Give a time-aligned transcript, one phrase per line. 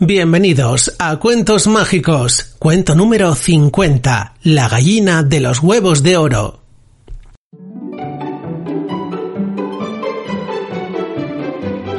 [0.00, 6.62] Bienvenidos a Cuentos Mágicos, cuento número 50, La gallina de los huevos de oro.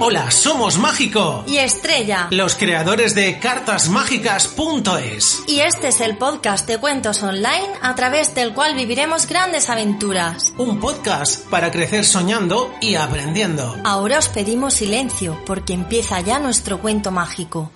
[0.02, 5.43] Hola, somos Mágico y Estrella, los creadores de cartasmágicas.es.
[5.48, 10.54] Y este es el podcast de cuentos online a través del cual viviremos grandes aventuras.
[10.57, 13.77] Un podcast para crecer soñando y aprendiendo.
[13.86, 17.71] Ahora os pedimos silencio porque empieza ya nuestro cuento mágico.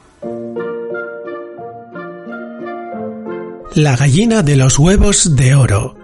[3.79, 5.95] La gallina de los huevos de oro.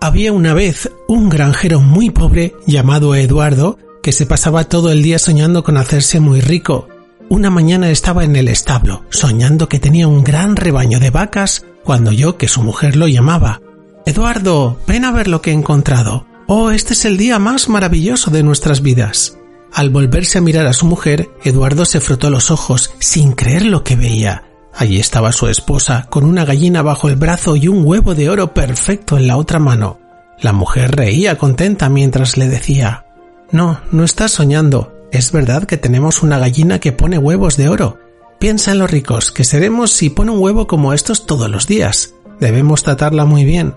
[0.00, 5.18] Había una vez un granjero muy pobre llamado Eduardo que se pasaba todo el día
[5.18, 6.88] soñando con hacerse muy rico.
[7.28, 12.12] Una mañana estaba en el establo, soñando que tenía un gran rebaño de vacas, cuando
[12.12, 13.60] oyó que su mujer lo llamaba.
[14.06, 16.24] Eduardo, ven a ver lo que he encontrado.
[16.46, 19.36] Oh, este es el día más maravilloso de nuestras vidas.
[19.74, 23.84] Al volverse a mirar a su mujer, Eduardo se frotó los ojos, sin creer lo
[23.84, 24.47] que veía.
[24.78, 28.54] Allí estaba su esposa, con una gallina bajo el brazo y un huevo de oro
[28.54, 29.98] perfecto en la otra mano.
[30.40, 33.04] La mujer reía contenta mientras le decía
[33.50, 34.94] no, no estás soñando.
[35.10, 37.98] Es verdad que tenemos una gallina que pone huevos de oro.
[38.38, 42.14] Piensa en los ricos que seremos si pone un huevo como estos todos los días.
[42.38, 43.74] Debemos tratarla muy bien.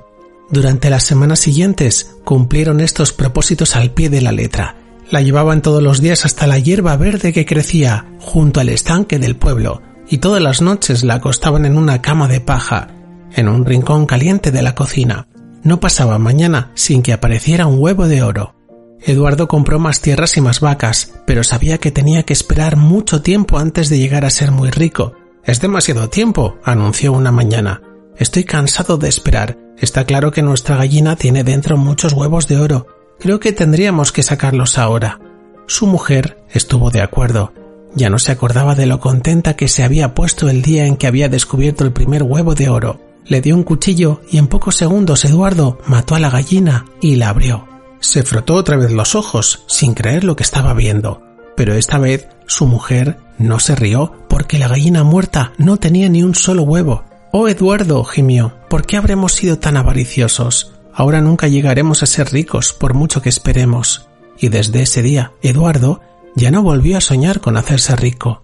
[0.51, 4.75] Durante las semanas siguientes cumplieron estos propósitos al pie de la letra.
[5.09, 9.35] La llevaban todos los días hasta la hierba verde que crecía junto al estanque del
[9.35, 9.81] pueblo
[10.11, 12.89] y todas las noches la acostaban en una cama de paja,
[13.33, 15.29] en un rincón caliente de la cocina.
[15.63, 18.53] No pasaba mañana sin que apareciera un huevo de oro.
[18.99, 23.57] Eduardo compró más tierras y más vacas, pero sabía que tenía que esperar mucho tiempo
[23.57, 25.13] antes de llegar a ser muy rico.
[25.45, 27.81] Es demasiado tiempo, anunció una mañana.
[28.17, 29.57] Estoy cansado de esperar.
[29.77, 32.85] Está claro que nuestra gallina tiene dentro muchos huevos de oro.
[33.17, 35.21] Creo que tendríamos que sacarlos ahora.
[35.67, 37.53] Su mujer estuvo de acuerdo.
[37.95, 41.07] Ya no se acordaba de lo contenta que se había puesto el día en que
[41.07, 42.99] había descubierto el primer huevo de oro.
[43.25, 47.29] Le dio un cuchillo y en pocos segundos Eduardo mató a la gallina y la
[47.29, 47.67] abrió.
[47.99, 51.21] Se frotó otra vez los ojos, sin creer lo que estaba viendo,
[51.55, 56.23] pero esta vez su mujer no se rió porque la gallina muerta no tenía ni
[56.23, 57.03] un solo huevo.
[57.31, 60.73] Oh Eduardo, gimió, ¿por qué habremos sido tan avariciosos?
[60.93, 64.07] Ahora nunca llegaremos a ser ricos por mucho que esperemos.
[64.37, 66.01] Y desde ese día, Eduardo
[66.35, 68.43] ya no volvió a soñar con hacerse rico.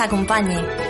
[0.03, 0.80] acompañe.